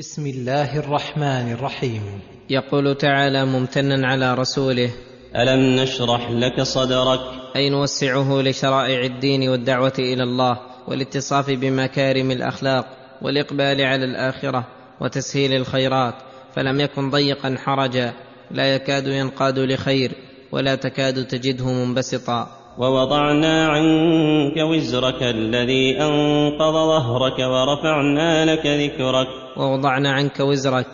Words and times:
بسم 0.00 0.26
الله 0.26 0.78
الرحمن 0.78 1.52
الرحيم. 1.52 2.02
يقول 2.50 2.94
تعالى 2.98 3.44
ممتنا 3.44 4.08
على 4.08 4.34
رسوله 4.34 4.90
ألم 5.36 5.80
نشرح 5.80 6.30
لك 6.30 6.62
صدرك؟ 6.62 7.20
أي 7.56 7.70
نوسعه 7.70 8.40
لشرائع 8.40 9.04
الدين 9.04 9.48
والدعوة 9.48 9.92
إلى 9.98 10.22
الله 10.22 10.58
والاتصاف 10.88 11.50
بمكارم 11.50 12.30
الأخلاق 12.30 12.86
والإقبال 13.22 13.80
على 13.80 14.04
الآخرة 14.04 14.66
وتسهيل 15.00 15.52
الخيرات 15.52 16.14
فلم 16.54 16.80
يكن 16.80 17.10
ضيقا 17.10 17.56
حرجا 17.58 18.12
لا 18.50 18.74
يكاد 18.74 19.06
ينقاد 19.06 19.58
لخير 19.58 20.12
ولا 20.52 20.74
تكاد 20.74 21.26
تجده 21.26 21.72
منبسطا. 21.72 22.59
ووضعنا 22.80 23.68
عنك 23.68 24.56
وزرك 24.56 25.22
الذي 25.22 26.02
أنقض 26.02 26.72
ظهرك 26.72 27.38
ورفعنا 27.38 28.44
لك 28.44 28.66
ذكرك. 28.66 29.28
ووضعنا 29.56 30.12
عنك 30.12 30.40
وزرك 30.40 30.86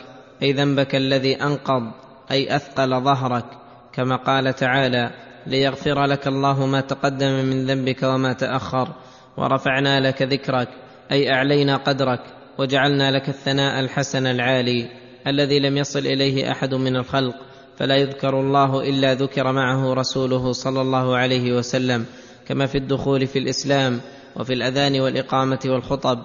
أي 0.42 0.52
ذنبك 0.52 0.94
الذي 0.94 1.42
أنقض 1.42 1.82
أي 2.30 2.56
أثقل 2.56 3.00
ظهرك 3.00 3.44
كما 3.92 4.16
قال 4.16 4.54
تعالى 4.54 5.10
ليغفر 5.46 6.04
لك 6.04 6.26
الله 6.26 6.66
ما 6.66 6.80
تقدم 6.80 7.44
من 7.44 7.66
ذنبك 7.66 8.02
وما 8.02 8.32
تأخر 8.32 8.88
ورفعنا 9.36 10.00
لك 10.00 10.22
ذكرك 10.22 10.68
أي 11.12 11.32
أعلينا 11.32 11.76
قدرك 11.76 12.20
وجعلنا 12.58 13.10
لك 13.10 13.28
الثناء 13.28 13.80
الحسن 13.80 14.26
العالي 14.26 14.88
الذي 15.26 15.58
لم 15.58 15.76
يصل 15.76 15.98
إليه 15.98 16.50
أحد 16.50 16.74
من 16.74 16.96
الخلق. 16.96 17.34
فلا 17.76 17.96
يذكر 17.96 18.40
الله 18.40 18.88
إلا 18.88 19.14
ذكر 19.14 19.52
معه 19.52 19.94
رسوله 19.94 20.52
صلى 20.52 20.80
الله 20.80 21.16
عليه 21.16 21.52
وسلم 21.52 22.04
كما 22.48 22.66
في 22.66 22.78
الدخول 22.78 23.26
في 23.26 23.38
الإسلام 23.38 24.00
وفي 24.36 24.52
الأذان 24.52 25.00
والإقامة 25.00 25.58
والخطب 25.66 26.18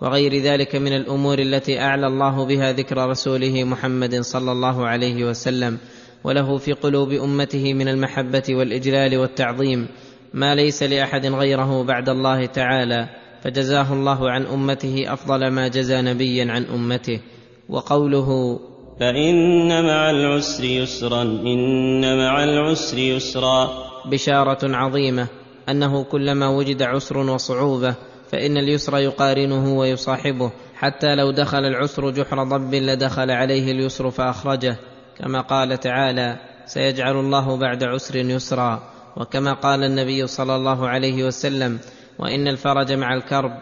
وغير 0.00 0.36
ذلك 0.36 0.76
من 0.76 0.92
الأمور 0.92 1.38
التي 1.38 1.80
أعلى 1.80 2.06
الله 2.06 2.46
بها 2.46 2.72
ذكر 2.72 3.08
رسوله 3.08 3.64
محمد 3.64 4.20
صلى 4.20 4.52
الله 4.52 4.86
عليه 4.86 5.24
وسلم. 5.24 5.78
وله 6.24 6.58
في 6.58 6.72
قلوب 6.72 7.12
أمته 7.12 7.74
من 7.74 7.88
المحبة 7.88 8.42
والإجلال 8.50 9.18
والتعظيم 9.18 9.86
ما 10.34 10.54
ليس 10.54 10.82
لأحد 10.82 11.26
غيره 11.26 11.84
بعد 11.84 12.08
الله 12.08 12.46
تعالى 12.46 13.08
فجزاه 13.42 13.92
الله 13.92 14.30
عن 14.30 14.46
أمته 14.46 15.12
أفضل 15.12 15.48
ما 15.48 15.68
جزى 15.68 16.02
نبيا 16.02 16.52
عن 16.52 16.64
أمته. 16.64 17.20
وقوله 17.68 18.60
فإن 19.00 19.84
مع 19.84 20.10
العسر 20.10 20.64
يسرا 20.64 21.22
إن 21.22 22.18
مع 22.18 22.44
العسر 22.44 22.98
يسرا. 22.98 23.88
بشارة 24.04 24.76
عظيمة 24.76 25.28
أنه 25.68 26.04
كلما 26.04 26.48
وجد 26.48 26.82
عسر 26.82 27.18
وصعوبة 27.18 27.94
فإن 28.30 28.56
اليسر 28.56 28.98
يقارنه 28.98 29.78
ويصاحبه 29.78 30.50
حتى 30.74 31.14
لو 31.14 31.30
دخل 31.30 31.58
العسر 31.58 32.10
جحر 32.10 32.42
ضب 32.44 32.74
لدخل 32.74 33.30
عليه 33.30 33.72
اليسر 33.72 34.10
فأخرجه. 34.10 34.76
كما 35.18 35.40
قال 35.40 35.80
تعالى 35.80 36.36
سيجعل 36.66 37.16
الله 37.16 37.56
بعد 37.56 37.84
عسر 37.84 38.16
يسرا 38.16 38.82
وكما 39.16 39.52
قال 39.52 39.84
النبي 39.84 40.26
صلى 40.26 40.56
الله 40.56 40.88
عليه 40.88 41.24
وسلم 41.24 41.78
وإن 42.18 42.48
الفرج 42.48 42.92
مع 42.92 43.14
الكرب 43.14 43.52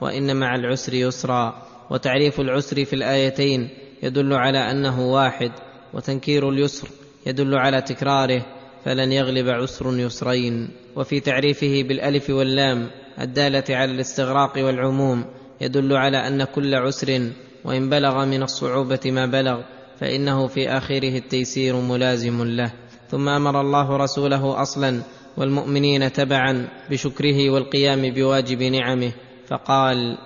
وإن 0.00 0.36
مع 0.36 0.54
العسر 0.54 0.94
يسرا 0.94 1.62
وتعريف 1.90 2.40
العسر 2.40 2.84
في 2.84 2.92
الآيتين 2.92 3.85
يدل 4.02 4.32
على 4.32 4.58
أنه 4.58 5.12
واحد 5.12 5.52
وتنكير 5.94 6.48
اليسر 6.48 6.88
يدل 7.26 7.54
على 7.54 7.82
تكراره 7.82 8.42
فلن 8.84 9.12
يغلب 9.12 9.48
عسر 9.48 9.98
يسرين. 9.98 10.70
وفي 10.96 11.20
تعريفه 11.20 11.82
بالألف 11.88 12.30
واللام 12.30 12.90
الدالة 13.20 13.64
على 13.70 13.92
الاستغراق 13.92 14.52
والعموم 14.56 15.24
يدل 15.60 15.96
على 15.96 16.28
أن 16.28 16.44
كل 16.44 16.74
عسر 16.74 17.30
وإن 17.64 17.90
بلغ 17.90 18.24
من 18.24 18.42
الصعوبة 18.42 19.00
ما 19.06 19.26
بلغ 19.26 19.60
فإنه 20.00 20.46
في 20.46 20.68
آخره 20.68 21.18
التيسير 21.18 21.76
ملازم 21.76 22.44
له. 22.44 22.72
ثم 23.10 23.28
أمر 23.28 23.60
الله 23.60 23.96
رسوله 23.96 24.62
أصلا 24.62 25.00
والمؤمنين 25.36 26.12
تبعا 26.12 26.68
بشكره 26.90 27.50
والقيام 27.50 28.10
بواجب 28.10 28.62
نعمه 28.62 29.12
فقال 29.48 30.18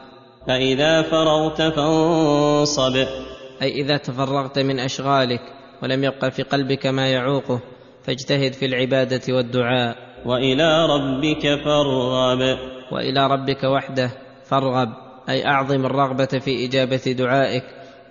فإذا 0.47 1.03
فرغت 1.03 1.63
فانصب. 1.63 3.07
أي 3.63 3.73
إذا 3.73 3.97
تفرغت 3.97 4.59
من 4.59 4.79
أشغالك 4.79 5.41
ولم 5.83 6.05
يبق 6.05 6.29
في 6.29 6.43
قلبك 6.43 6.87
ما 6.87 7.09
يعوقه 7.09 7.61
فاجتهد 8.03 8.53
في 8.53 8.67
العبادة 8.67 9.35
والدعاء. 9.35 9.97
وإلى 10.27 10.87
ربك 10.87 11.65
فارغب. 11.65 12.59
وإلى 12.93 13.27
ربك 13.27 13.65
وحده 13.65 14.11
فارغب. 14.45 14.89
أي 15.29 15.47
أعظم 15.47 15.87
الرغبة 15.87 16.25
في 16.27 16.67
إجابة 16.67 17.15
دعائك 17.19 17.65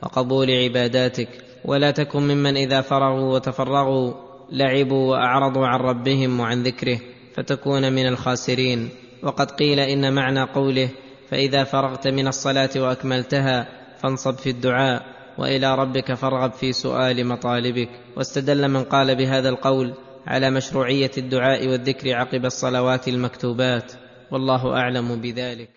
وقبول 0.04 0.52
عباداتك. 0.52 1.30
ولا 1.66 1.92
تكن 1.92 2.20
ممن 2.20 2.58
إذا 2.58 2.82
فرغوا 2.82 3.34
وتفرغوا 3.34 4.14
لعبوا 4.52 5.12
وأعرضوا 5.12 5.68
عن 5.68 5.80
ربهم 5.80 6.40
وعن 6.40 6.64
ذكره 6.64 7.00
فتكون 7.36 7.94
من 7.94 8.08
الخاسرين. 8.08 8.90
وقد 9.24 9.52
قيل 9.52 9.80
إن 9.80 10.14
معنى 10.14 10.44
قوله 10.44 10.90
فإذا 11.30 11.64
فرغت 11.64 12.08
من 12.08 12.28
الصلاة 12.28 12.70
وأكملتها 12.76 13.68
فانصب 13.98 14.36
في 14.38 14.50
الدعاء. 14.50 15.19
وإلى 15.40 15.76
ربك 15.76 16.14
فارغب 16.14 16.52
في 16.52 16.74
سؤال 16.74 17.28
مطالبك. 17.28 17.90
واستدل 18.18 18.68
من 18.68 18.84
قال 18.84 19.16
بهذا 19.16 19.50
القول 19.50 19.94
على 20.28 20.50
مشروعية 20.52 21.12
الدعاء 21.18 21.68
والذكر 21.68 22.14
عقب 22.14 22.46
الصلوات 22.46 23.08
المكتوبات. 23.08 23.94
والله 24.32 24.74
أعلم 24.74 25.22
بذلك. 25.22 25.70